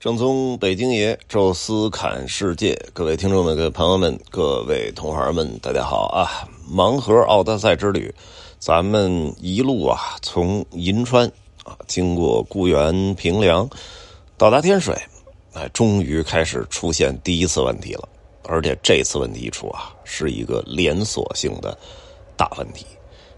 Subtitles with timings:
[0.00, 6.48] 正宗北京爷，宙斯侃世界，各位听众们、各位朋友们、各位同行们，大家好啊！
[6.72, 8.14] 盲盒奥德赛之旅，
[8.60, 11.26] 咱们一路啊，从银川
[11.64, 13.68] 啊，经过固原、平凉，
[14.36, 14.96] 到达天水，
[15.52, 18.08] 哎，终于开始出现第一次问题了。
[18.44, 21.76] 而且这次问题一出啊，是一个连锁性的
[22.36, 22.86] 大问题。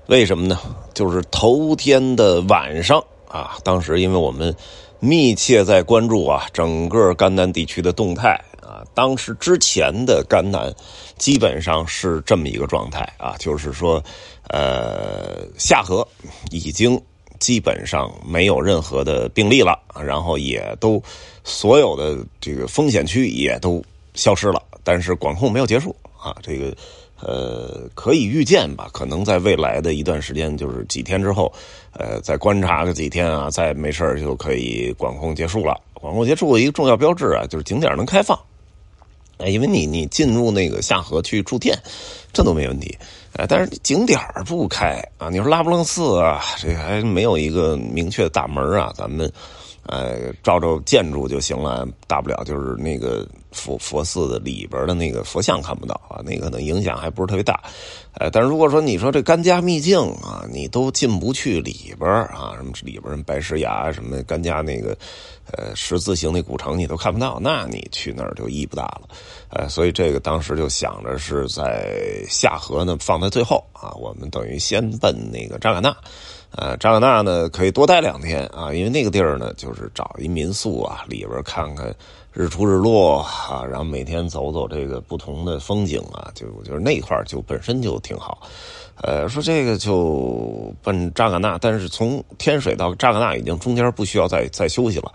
[0.09, 0.59] 为什么呢？
[0.93, 4.55] 就是头天的晚上啊，当时因为我们。
[5.01, 8.85] 密切在关注啊，整个甘南地区的动态啊。
[8.95, 10.73] 当时之前的甘南
[11.17, 14.03] 基本上是这么一个状态啊，就是说，
[14.49, 16.07] 呃，下河
[16.51, 17.01] 已经
[17.39, 21.03] 基本上没有任何的病例了，然后也都
[21.43, 23.83] 所有的这个风险区也都
[24.15, 26.77] 消失了，但是管控没有结束啊，这个。
[27.23, 28.89] 呃，可以预见吧？
[28.93, 31.53] 可能在未来的一段时间，就是几天之后，
[31.93, 35.79] 呃，再观察个几天啊，再没事就可以管控结束了。
[35.93, 38.39] 管控结束一个重要标志啊，就是景点能开放。
[39.39, 41.79] 哎，因为你你进入那个下河去住店，
[42.33, 42.97] 这都没问题。
[43.37, 49.31] 哎，但是景点不开啊，你说拉卜楞寺啊，这还没有一个明确的大门啊，咱们。
[49.91, 57.61] 呃，照照建筑就行了，大不了就是那个佛佛寺的里边的那个佛像看不到啊，那个可能影响还不是特别大。
[58.13, 64.97] 呃，但是如果说你说这甘家秘境啊，你都进不去里边啊，什么里边什么白石崖什么甘家那个
[65.51, 69.09] 呃十字形那古城你都看不到，那你去那儿就意义不大了。
[69.49, 75.97] 呃，所以这个当时就想着是在下河呢放在最后啊，我们等于先奔那个扎尕那。
[76.57, 81.95] 呃，扎尕那呢可以多待两天啊，因为那个地儿呢就是找一民宿啊，里边看看
[82.33, 88.47] 日出日落啊，然后每天走走这个不同的风景啊，就就是那块就本身就挺好。
[89.03, 95.11] 呃，说这个就奔扎尕那，但是从天水到扎尕那已经中间不需要再再休息了，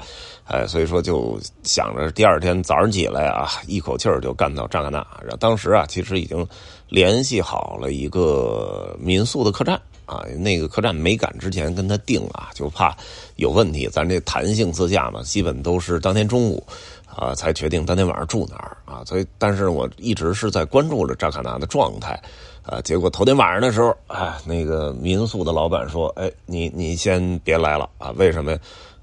[0.46, 5.06] 哎，所以说就想着第二天早上起来啊，一口气儿就干到扎尕那。
[5.22, 6.48] 然后当时啊，其实已经
[6.90, 9.80] 联系好了一个民宿的客栈。
[10.06, 12.96] 啊，那个客栈没赶之前跟他定啊，就怕
[13.38, 13.88] 有问题。
[13.88, 16.64] 咱这弹性自驾嘛，基本都是当天中午
[17.08, 19.02] 啊才决定当天晚上住哪儿啊。
[19.04, 22.22] 所以，但是我一直是在关注着扎卡纳的状态
[22.62, 22.80] 啊。
[22.82, 28.56] 结果头天晚上的时候，哎，那个民宿的老板说：“哎，你你先别来了啊，为什么？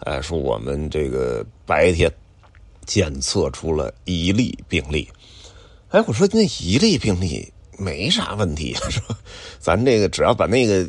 [0.05, 2.09] 哎，说我们这个白天
[2.87, 5.09] 检测出了一例病例。
[5.89, 9.17] 哎，我说那一例病例。”没啥问题， 是吧？
[9.59, 10.87] 咱这个只要把那个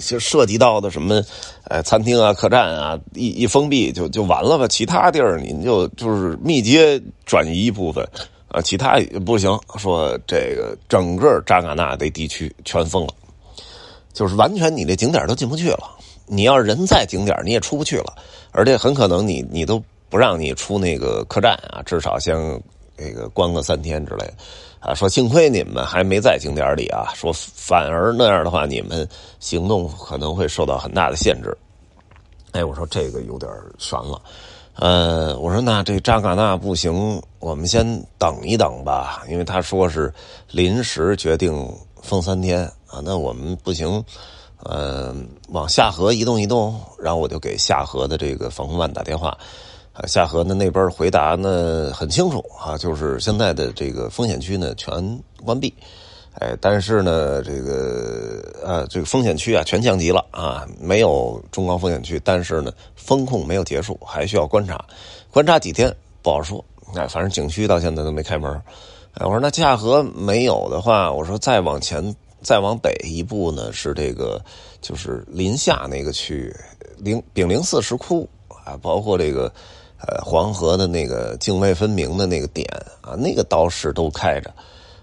[0.00, 1.22] 就涉及到的什么，
[1.64, 4.68] 呃，餐厅啊、客栈啊，一一封闭就就完了吧？
[4.68, 8.06] 其他地儿您就就是密接转移一部分，
[8.48, 9.58] 啊，其他不行。
[9.78, 13.14] 说这个整个扎尕那这地区全封了，
[14.12, 15.90] 就是完全你这景点都进不去了。
[16.26, 18.14] 你要人在景点，你也出不去了，
[18.50, 22.36] 而且很可能你你都不让你出那个客栈啊，至少先
[22.96, 24.34] 那个关个三天之类的。
[24.86, 29.06] 啊，说幸亏你们还没在景点里啊，说反而那样的话，你们
[29.40, 31.56] 行动可能会受到很大的限制。
[32.52, 34.22] 哎，我说这个有点悬了。
[34.74, 37.84] 呃，我说那这扎尕那不行，我们先
[38.16, 40.14] 等一等吧，因为他说是
[40.52, 41.68] 临时决定
[42.00, 44.04] 封三天啊，那我们不行，
[44.62, 45.12] 呃，
[45.48, 49.36] 往下河移动移动，然后我就给下河的这个防空办打电话。
[49.96, 54.92] 啊，下河呢那边回答呢很清楚啊，就是现在的这个风险区呢全
[55.42, 55.72] 关闭，
[56.34, 64.84] 哎，但是呢这个呃这个风险区啊全降级了啊，没有中高风险区，但是呢风控没有结束，还需要观察，
[65.30, 65.90] 观察几天
[66.20, 66.62] 不好说，
[66.94, 68.52] 哎，反正景区到现在都没开门，
[69.14, 74.38] 哎，我说那夏河没有的话，我说再往前再往北一步呢是这个
[74.82, 76.54] 就是临夏那个区域，
[76.98, 78.28] 灵炳灵寺石窟
[78.62, 79.50] 啊，包括这个。
[80.06, 82.66] 呃，黄河的那个泾渭分明的那个点
[83.00, 84.52] 啊，那个倒是都开着，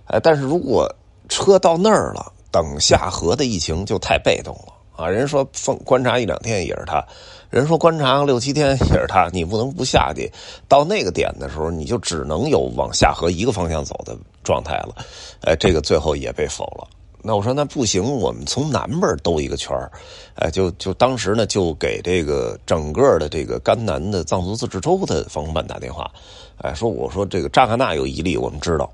[0.06, 0.90] 哎，但是如果
[1.28, 5.08] 车到那儿了，等下河的疫情就太被动了啊。
[5.08, 7.06] 人说放观察一两天也是他，
[7.50, 10.31] 人说观察六七天也是他，你不能不下去。
[10.68, 14.95] 到那个点的时候，你就只能有往下河一个方向走的状态了，
[15.42, 16.88] 哎，这个最后也被否了。
[17.25, 19.90] 那我说那不行，我们从南边兜一个圈儿，
[20.36, 26.12] 哎，就就当时呢，就给这个整个的这个甘南的藏族自治州的防空办打电话，
[26.58, 28.92] 哎，说我说这个扎尕那有一例，我们知道，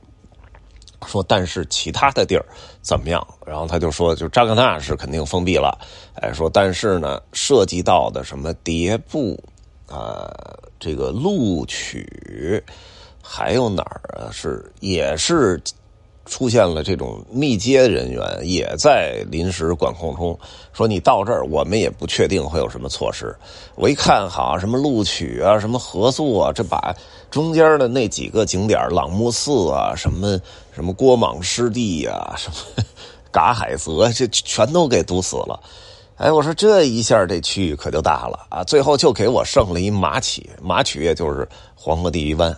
[1.07, 2.45] 说但是其他的地儿
[2.83, 3.27] 怎么样？
[3.47, 5.75] 然后他就说，就扎尕那是肯定封闭了，
[6.21, 9.43] 哎，说但是呢，涉及到的什么迭部
[9.87, 10.31] 啊，
[10.79, 12.63] 这个录取，
[13.23, 14.29] 还有哪儿啊？
[14.31, 15.59] 是也是。
[16.29, 20.39] 出现了这种密接人员也在临时管控中，
[20.71, 23.35] 说你到这儿，我们也不确定会有什么措施。
[23.75, 26.95] 我一看，好什么录取啊，什么合作啊，这把
[27.31, 30.39] 中间的那几个景点，朗木寺啊，什么
[30.71, 32.83] 什么郭莽湿地呀，什么
[33.31, 35.59] 嘎海泽，这全都给堵死了。
[36.17, 38.63] 哎，我说这一下这区域可就大了啊！
[38.63, 42.55] 最后就给我剩了一马曲，马曲也就是黄河第一湾。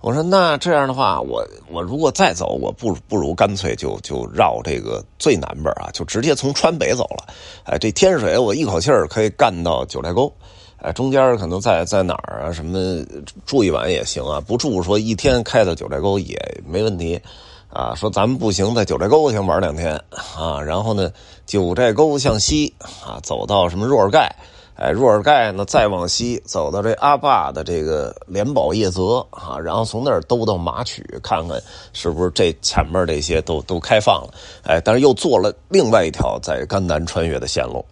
[0.00, 7.34] 我说那这样的话，我我如果再走，我不不如干脆就就绕这个最南边啊，就直接从川北走了。
[7.64, 10.32] 哎，这天水我一口气儿可以干到九寨沟，
[10.76, 12.52] 哎，中间可能在在哪儿啊？
[12.52, 13.04] 什么
[13.44, 17.20] 住一晚也行啊，不住说一天开到九寨沟也没问题
[17.68, 17.92] 啊。
[17.96, 20.00] 说咱们不行，在九寨沟先玩两天
[20.36, 21.10] 啊，然后呢，
[21.46, 22.72] 九寨沟向西
[23.04, 24.36] 啊，走到什么若尔盖。
[24.78, 31.58] 哎，若尔盖呢，再往西走到这阿坝的这个莲宝叶泽啊，然后从那儿兜到马曲，看看
[31.94, 34.34] 是不是这前面这些都都开放了。
[34.64, 37.82] 哎，但是又做了另外一条在甘南穿越的线路。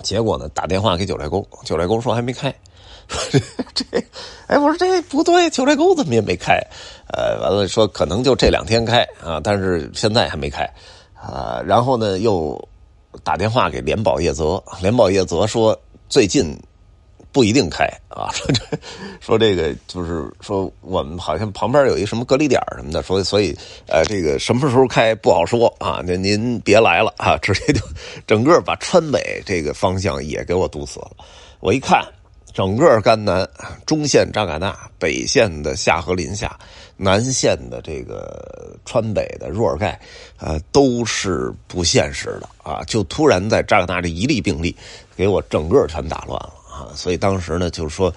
[0.00, 2.54] 结果呢，打电话给九寨沟，九寨沟说还没开。
[3.74, 3.84] 这，
[4.46, 6.56] 哎，我说这不对，九寨沟怎么也没开？
[7.12, 10.62] 呃，完了说可能就这两天开啊，但是现在还没开
[11.20, 11.60] 啊。
[11.66, 12.68] 然后呢，又。
[13.22, 15.78] 打电话给联保叶泽，联保叶泽说
[16.08, 16.56] 最近
[17.32, 18.62] 不一定开啊， 说这
[19.20, 27.80] 说这个就是说我们好像旁边有一什么隔离点什么的，所以所以呃这个什么时候开不好说啊，那您别来了啊，直接就
[28.26, 31.10] 整个把川北这个方向也给我堵死了。
[31.60, 32.04] 我一看。
[32.52, 33.48] 整个甘南
[33.86, 36.58] 中线扎尕那，北线的夏河林下，
[36.96, 40.00] 南线的这个川北的若尔盖，
[40.38, 42.82] 呃，都是不现实的啊！
[42.84, 44.76] 就突然在扎尕那这一例病例，
[45.16, 46.92] 给我整个全打乱了啊！
[46.94, 48.12] 所以当时呢，就是说。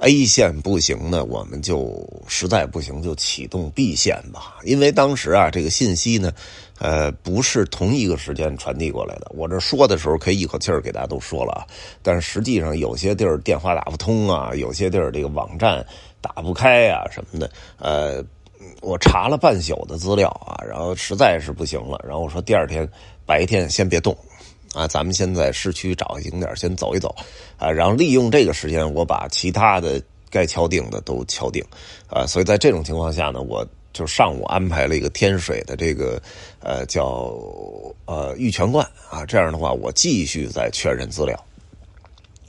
[0.00, 4.58] A 线不行呢，我们就实在不行就启动 B 线吧。
[4.62, 6.32] 因为当时啊，这个信息呢，
[6.78, 9.30] 呃，不是同一个时间传递过来的。
[9.34, 11.66] 我这说的时候可以一口气儿给大家都说了啊，
[12.00, 15.84] 但是实际上有些地儿电话打不通啊，有些地儿这个网站
[16.20, 17.50] 打不开啊什么的。
[17.78, 18.24] 呃，
[18.80, 22.88] 我查了半宿的资料啊，然后实在是不行了，然后我说第二天
[23.26, 24.16] 白天先别动。
[24.74, 27.14] 啊，咱们先在市区找个景点先走一走，
[27.56, 30.00] 啊，然后利用这个时间，我把其他的
[30.30, 31.64] 该敲定的都敲定，
[32.10, 36.20] 啊，所以在这种情况下呢，我就上午安排了一个天水的这个
[36.60, 37.34] 呃叫
[38.04, 41.42] 呃玉泉观啊，这样的话我继续在确认资料，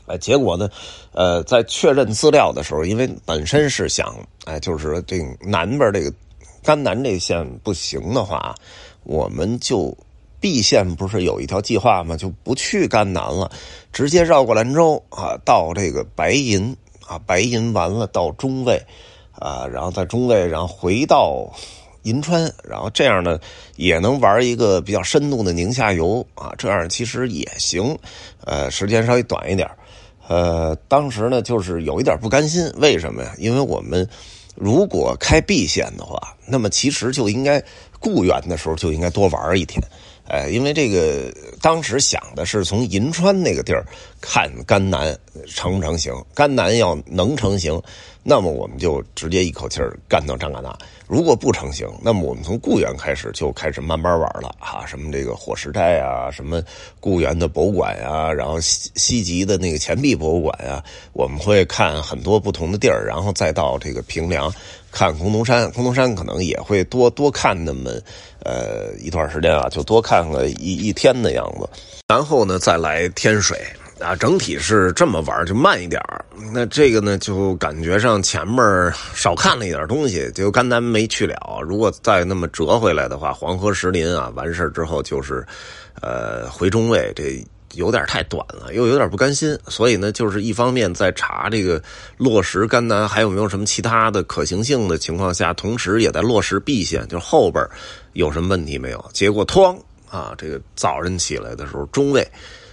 [0.08, 0.70] 哎，结果呢，
[1.14, 4.14] 呃，在确认资料的时候，因为本身是想
[4.44, 6.14] 哎，就是这南边这个
[6.62, 8.54] 甘南这线不行的话，
[9.04, 9.98] 我们就。
[10.40, 12.16] B 线不是有一条计划吗？
[12.16, 13.52] 就不去甘南了，
[13.92, 16.76] 直接绕过兰州啊，到这个白银
[17.06, 18.82] 啊，白银完了到中卫
[19.34, 21.52] 啊，然后在中卫，然后回到
[22.04, 23.38] 银川，然后这样呢
[23.76, 27.98] 也能玩一个比较深度的宁夏游啊，这样其实也行，
[28.46, 29.70] 呃，时间稍微短一点，
[30.28, 33.34] 呃，当时呢就是有一点不甘心，为什么呀？
[33.38, 34.08] 因为我们
[34.56, 37.62] 如果开 B 线的话，那么其实就应该
[38.00, 39.84] 雇员的时候就应该多玩一天。
[40.30, 43.84] 哎，因为这个当时想的是从银川那个地儿
[44.22, 45.18] 看甘南
[45.48, 47.82] 成不成型，甘南要能成型，
[48.24, 50.78] 那么我们就直接一口气干到张尕那。
[51.08, 56.62] 如果不成型，那么我们从固原开始就开始慢慢玩了哈，什么这个火石寨啊，什么
[57.00, 60.84] 固原的博物馆呀，然后西西极的那个钱币博物馆呀，
[61.14, 64.54] 我们会看很多不同的地儿，然后再到这个平凉
[64.92, 67.90] 看崆峒山，崆峒山可能也会多多看那么
[68.44, 71.68] 呃一段时间啊，就多看个一一天的样子，
[72.08, 73.58] 然后呢再来天水。
[74.00, 76.02] 啊，整体是这么玩，就慢一点
[76.54, 78.64] 那这个呢，就感觉上前面
[79.14, 81.36] 少看了一点东西，就甘南没去了。
[81.68, 85.46] 如果再那么折回来的话，黄河石林啊，完事之后就是，
[86.02, 89.58] 呃，回中卫，这有点太短了，又有点不甘心。
[89.68, 91.82] 所以呢，就是一方面在查这个
[92.16, 97.62] 落实甘南还有没有什么其他的可行性的情况下，同时也在落实 B 线，就是后边
[98.14, 99.10] 有什么问题没有？
[99.12, 99.78] 结果哐
[100.10, 102.26] 啊，这个早晨起来的时候，中卫。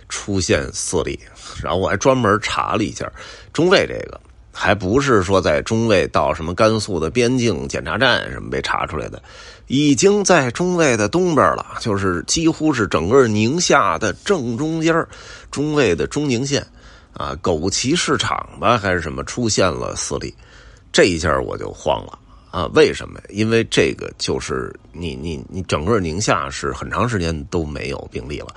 [0.08, 1.18] 出现四例，
[1.62, 3.10] 然后我还专门查了一下，
[3.52, 4.20] 中卫这个
[4.52, 9.22] 还不是说在中卫到什么甘肃的边境检查站什么被查出来的，
[9.66, 14.94] 已经在中卫的东边了，就是几乎是整个宁夏的正中间
[15.50, 16.66] 中卫的中宁县
[17.12, 20.34] 啊，枸杞市场吧还是什么出现了四例，
[20.92, 22.18] 这一下我就慌了。
[22.56, 23.20] 啊，为什么？
[23.28, 28.54] 因为这个就是你你你整个宁夏是很长时间都没有病例了，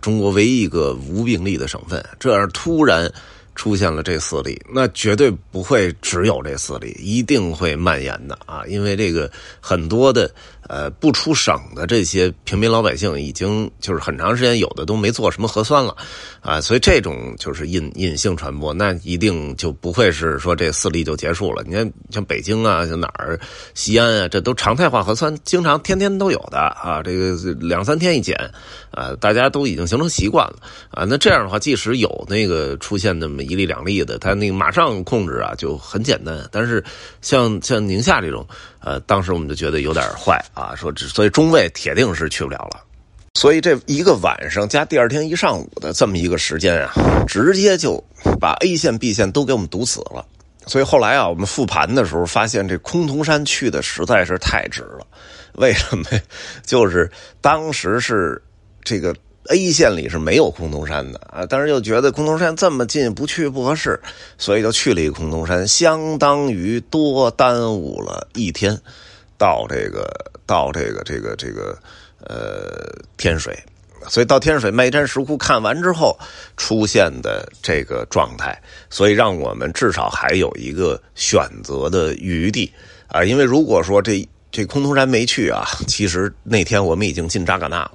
[0.00, 3.12] 中国唯一一个无病例的省份，这样突然
[3.54, 8.64] 出现了这四例，那绝对不会只有这四例，一定会蔓延的啊！
[8.66, 9.30] 因为这个
[9.60, 10.34] 很多的
[10.68, 15.96] 呃，不出省的这些平民老百姓，已经就是很长时间有的都没做什么核酸了，
[16.40, 21.62] 啊，所以这种就是隐隐性传播，那一定就不会是说这四例就结束了。
[21.66, 23.38] 你看，像北京啊，像哪儿，
[23.74, 28.36] 西安啊，这都常态化核酸，经常天天都有的啊，这个两三天一检，
[28.92, 30.56] 啊，大家都已经形成习惯了
[30.90, 31.04] 啊。
[31.08, 36.48] 那这样的话，即使有那个出现那么一例两例的，他那个马上控制啊，就很简单。
[36.52, 36.82] 但是
[37.20, 38.46] 像像宁夏这种。
[38.84, 42.82] 呃，当时我们就觉得有点坏啊，啊说所以中卫铁定是去不了了。
[43.34, 46.92] 所以这一个晚上加第二天一上午的这么一个时间啊，
[47.26, 48.02] 直接就
[48.40, 50.24] 把 A 线、B 线都给我们堵死了。
[50.66, 55.06] 所以后来啊，我们复盘的时候发现，这崆峒山去的实在是太值了。
[55.54, 56.04] 为什么？
[56.64, 58.40] 就是当时是
[58.82, 59.14] 这个。
[59.48, 64.00] A 线里是没有崆峒山的啊，但是又觉得崆峒山这么近不去不合适，
[64.38, 68.80] 所以就去了一个崆峒山，相当于多耽误了一天，
[69.42, 70.08] 到这个
[70.46, 71.76] 到这个这个这个
[72.20, 73.58] 呃天水，
[74.08, 76.16] 所以到天水麦山石窟看完之后
[76.56, 78.56] 出现的这个状态，
[78.88, 82.72] 所以让我们至少还有一个选择的余地
[83.08, 87.90] 啊，因为如果说这这崆峒山没去啊，其实那天我们已经进扎尕那了。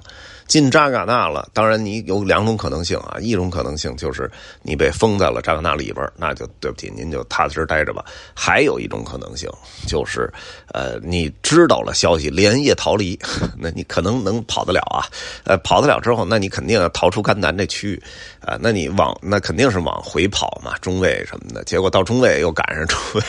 [0.48, 4.28] 进扎尕那了，当然你有两种可能性啊，一种可能性就是
[4.62, 8.02] 你被封在了扎尕那里边，那就对不起，您就踏实待着吧。
[8.34, 9.48] 还有一种可能性
[9.86, 10.32] 就是，
[10.72, 13.18] 呃，你知道了消息，连夜逃离，
[13.58, 15.04] 那你可能能跑得了啊。
[15.44, 18.02] 呃，跑得了之后，那你肯定要逃出甘南这区域
[18.40, 18.56] 啊。
[18.58, 21.62] 那你往那肯定是往回跑嘛，中卫什么的。
[21.64, 23.22] 结果到中卫又赶上中卫，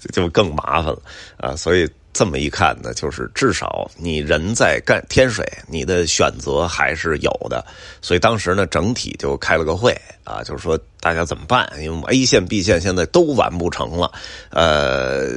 [0.00, 1.02] 这 就更麻烦了
[1.36, 1.54] 啊。
[1.54, 1.86] 所以。
[2.12, 7.64] 这么一看呢，就是至少你人在干天水，你的选择还是有的。
[8.02, 11.70] 所以当时呢，整体就开了个会啊，就是说大家怎么办？
[11.80, 14.10] 因为 A 线、B 线现在都完不成了。
[14.50, 15.28] 呃，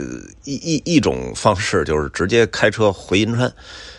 [0.44, 3.54] 一一一种方式就是直接开车回银川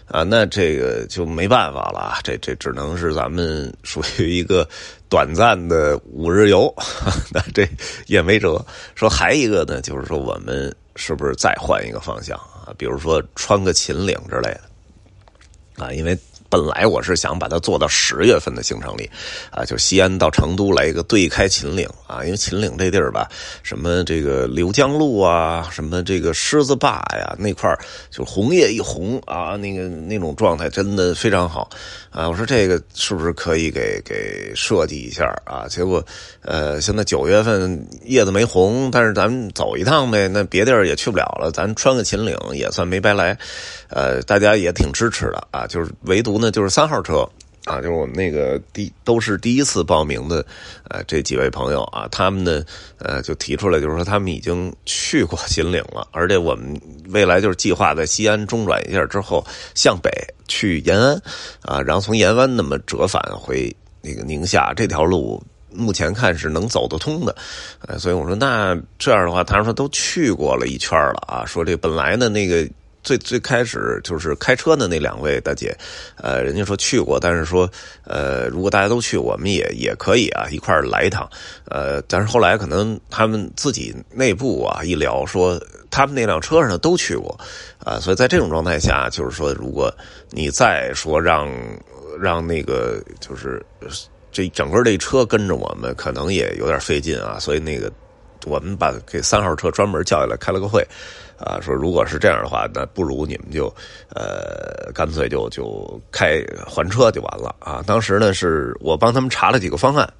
[0.09, 4.69] 啊，那这个就没办法了，这这只能是咱们属于一个
[5.09, 6.75] 短暂的五日游，
[7.33, 7.69] 那这
[8.07, 8.65] 也没辙。
[8.97, 12.37] 说还一个呢，就是说我们是不是再换一个方向？
[12.65, 16.19] 啊，比如说穿个秦岭之类的，啊，因为。
[16.53, 19.09] 本来我是想把它做到十月份的行程里，
[19.51, 23.27] 啊，就西安到成都来一个对开秦岭啊，因为秦岭这地儿吧，
[23.63, 27.79] 什么这个刘江路啊，什么这个狮子坝呀，那块儿
[28.11, 31.71] 就红叶一红啊，那个那种状态真的非常好
[32.11, 32.29] 啊。
[32.29, 35.65] 我说这个是不是可以给给设计一下啊？
[35.71, 36.05] 结果
[36.43, 43.39] 呃，现在九月份叶子没红，但是咱们走一趟呗，那别地儿也去不了了，咱穿个秦岭也算没白来，
[43.89, 46.42] 呃，大家也挺支持的啊，就是唯独。
[46.43, 47.25] 那就是三号车
[47.67, 50.45] 啊，就是我们那个第都是第一次报名的，
[50.91, 52.65] 呃，这几位朋友啊，他们呢，
[52.99, 56.81] 呃，就提出来，就是说他们已经去过秦岭了，而且我们
[57.11, 59.47] 未来就是计划在西安中转一下之后，
[59.77, 60.11] 向北
[60.49, 61.23] 去延安
[61.63, 67.37] 啊，然后从延安那么折返回那个宁夏这条路，目前看是能走得通的，
[67.87, 72.69] 呃，所以我说那这样的话，他说都去过了一圈了啊，说这本来的那个。
[73.03, 75.77] 最最开始就是开车的那两位大姐，
[76.17, 77.69] 呃，人家说去过，但是说，
[78.05, 81.29] 呃，如果大家都去，我们也也可以啊，一块儿来一趟，
[81.65, 87.37] 呃，但是后来可能他们自己内部啊一聊，说他们那辆车上都去过，
[87.85, 89.93] 啊，所以在这种状态下，就是说，如果
[90.31, 91.53] 你再说让
[92.21, 93.61] 让那个就是
[94.31, 97.91] 这整个这车跟着我们，可能也有点费劲啊，所以那个
[98.47, 100.87] 我们把给三号车专门叫下来开了个会。
[101.43, 103.67] 啊，说如果是这样的话，那不如你们就，
[104.15, 107.83] 呃，干脆就就开还车就完了啊。
[107.87, 110.11] 当时呢，是我帮他们查了几个方案，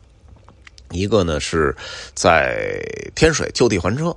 [0.91, 1.75] 一个呢是
[2.15, 2.81] 在
[3.15, 4.15] 天水就地还车。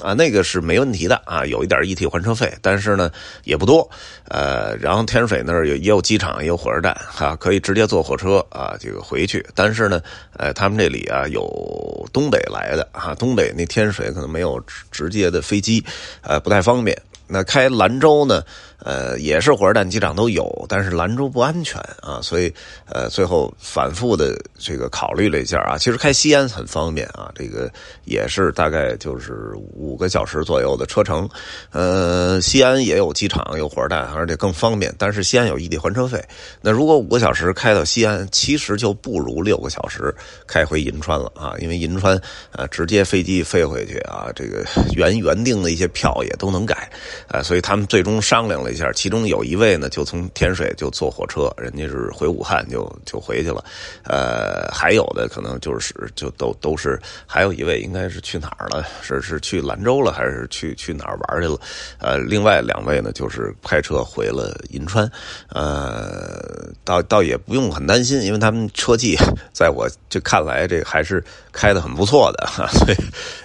[0.00, 3.10] 啊，那个是没问题的啊，有一点一体换车费，但是呢
[3.44, 3.88] 也不多，
[4.28, 9.44] 呃，然后天水那儿也也有机场，也有火车站，哈，可以直接坐火车啊，这个回去。
[9.54, 10.00] 但是呢，
[10.36, 15.84] 呃，他们这里啊有东北来的啊，东北那天水可能没有直接的飞机，
[16.22, 16.96] 呃，不太方便。
[17.28, 18.42] 那开兰州呢？
[18.78, 22.52] 呃，也是火车站、机场都有，但是兰州不安全啊，所以
[22.86, 27.70] 呃，最后反复的这个考虑了一下啊，其实开西安很方便啊，这个
[28.04, 31.28] 也是大概就是五个小时左右的车程，
[31.72, 34.94] 呃，西安也有机场、有火车站，而且更方便。
[34.98, 36.22] 但是西安有异地还车费，
[36.60, 40.14] 那如果五个小时开到西安，其实就不如六个小时
[40.46, 42.20] 开回银川了啊，因为银川
[42.52, 44.64] 呃直接飞机飞回去啊，这个
[44.94, 46.90] 原原定的一些票也都能改
[47.26, 48.66] 啊，所以他们最终商量了。
[48.76, 53.64] 下，其中有一位呢就从天水就坐火车，人家是回武汉就就回去了，
[54.04, 58.86] 呃，还有的可能就是就都都是，还有一位应该是去哪儿了？
[59.02, 61.58] 是是去兰州了，还是去去哪儿玩去了？
[61.98, 65.10] 呃，另外两位呢就是开车回了银川，
[65.48, 69.16] 呃，倒倒也不用很担心，因为他们车技
[69.52, 72.96] 在我这看来这还是开的很不错的，所以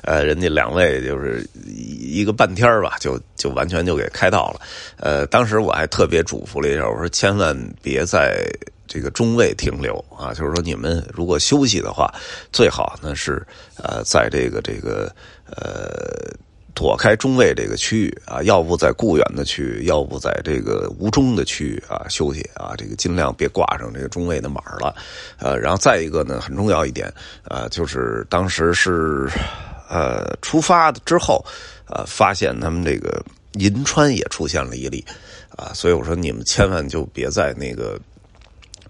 [0.04, 4.62] 呃，人家两位就是一个半天吧，就就完全就给开到了。
[4.98, 8.50] 呃，呃当时我还特别嘱咐了一下，我说千万别在
[8.88, 12.10] 这个中卫停留啊，就是说你们如果休息的话，
[12.54, 15.14] 最好呢是呃在这个这个
[15.48, 16.32] 呃
[16.74, 24.96] 躲开中卫这个区域啊，要不在固远的区域，要不在这个无中的区域啊休息啊，这个尽量别挂上这个中卫的码了。
[25.40, 27.12] 呃，然后再一个呢，很重要一点
[27.44, 29.28] 啊，就是当时是
[29.90, 31.44] 呃出发之后，
[31.88, 33.22] 呃发现他们这个。
[33.54, 35.06] 银川也出现了一例，
[35.58, 38.00] 啊，所以我说你们千万就别在那个。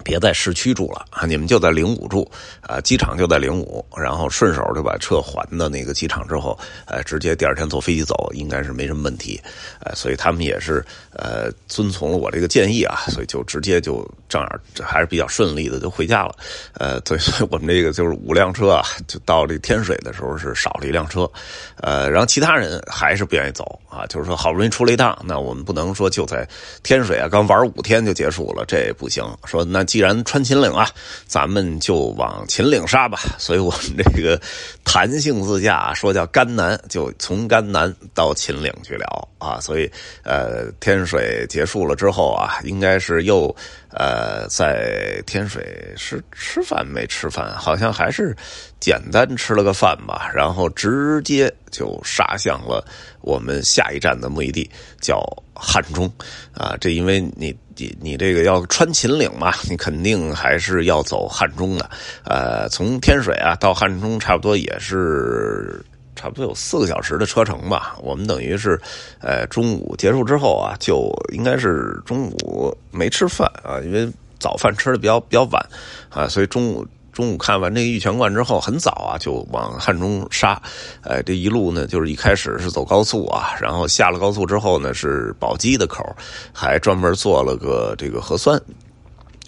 [0.01, 1.25] 别在市区住了啊！
[1.25, 2.29] 你们就在灵武住
[2.61, 9.39] 啊，机场就在灵武，然后顺手就把车还到那个机场之后，呃，直接第二天坐飞机走，应该是没什么问题。
[9.79, 14.49] 呃，所以他们也是呃遵从了我这个建议啊，所以就直接就正好
[14.81, 16.35] 还是比较顺利的就回家了。
[16.73, 21.29] 呃，所以我们这个就是五辆车啊，就到这天水的时候是少了一辆车，
[21.81, 26.47] 呃，然后其他人还是不愿意走啊，就是说好不容易出了一趟，那我们不能说就在
[26.81, 29.23] 天水啊刚玩五天就结束了，这不行。
[29.45, 29.85] 说那。
[29.91, 30.89] 既然穿秦岭啊，
[31.25, 33.19] 咱们就往秦岭杀吧。
[33.37, 34.39] 所以我们这个
[34.85, 39.59] 弹性自驾，说叫甘南，就从甘南到秦岭去了啊。
[39.59, 39.91] 所以
[40.23, 43.53] 呃，天水结束了之后啊，应该是又
[43.89, 48.33] 呃在天水是吃饭没吃饭，好像还是
[48.79, 52.85] 简单吃了个饭吧，然后直接就杀向了
[53.21, 54.69] 我们下一站的目的地，
[55.01, 55.23] 叫
[55.55, 56.11] 汉中
[56.53, 56.77] 啊。
[56.79, 57.55] 这因为你。
[57.77, 61.89] 你你这个要穿秦岭嘛， 你肯定还是要走汉中的。
[62.25, 65.83] 呃，从天水啊到汉中，差不多也是
[66.15, 67.95] 差不多有四个小时的车程吧。
[67.99, 68.79] 我们等于是，
[69.19, 75.65] 呃，中午结束之后啊，就应该是中午没吃饭啊，因为早饭吃的比较比较晚
[76.09, 76.85] 啊，所以中午。
[77.11, 80.61] 中午看完这个玉泉观之后，很早啊就往汉中杀。
[81.01, 86.03] 呃，这一路呢，就是一开始是走高速啊，然后下了高速之后呢，是宝鸡的口，
[86.53, 88.59] 还专门做了个这个核酸，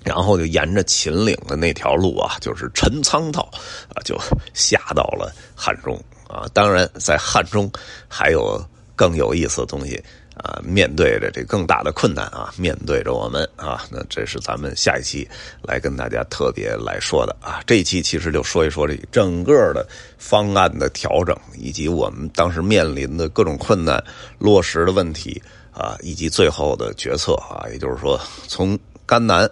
[0.04, 3.50] 然后就沿着秦岭的那条路啊，就是陈仓道
[3.96, 4.20] 啊，就
[4.54, 5.96] 下到了汉中
[6.28, 6.46] 啊。
[6.54, 7.72] 当然，在汉中
[8.10, 8.62] 还有
[8.96, 10.04] 更有意思的东西。
[10.36, 15.28] 啊，面对着这更大的困难啊，面对着我们啊，那这是咱们下一期
[15.62, 17.62] 来跟大家特别来说的啊。
[17.66, 24.04] 这一期其实就说一说这整个的方案的调整，以及我们当时面临的各种困难、
[24.40, 25.42] 落实的问题
[25.72, 29.50] 啊，以及最后的决策啊，也就是说从甘南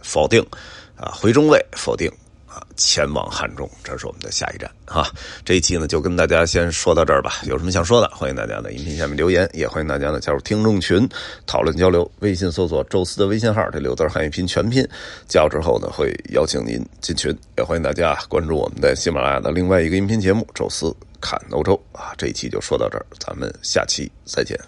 [0.00, 0.44] 否定
[0.96, 2.10] 啊，回中卫否定。
[2.76, 5.10] 前往汉中，这是我们的下一站啊！
[5.44, 7.40] 这一期呢，就跟大家先说到这儿吧。
[7.44, 11.08] 有什么想说的，欢迎大家在音频下面留言，也欢迎大家呢加入听众群
[11.46, 12.10] 讨论交流。
[12.20, 14.86] 微信搜索“宙斯”的微信号，这六字汉语拼全拼，
[15.26, 17.36] 加入之后呢，会邀请您进群。
[17.56, 22.14] 也欢迎大家关注我们在喜马拉雅的另外一个音频节目《宙斯看欧洲》啊！
[22.16, 24.58] 这一期就说到这儿，咱们下期再见。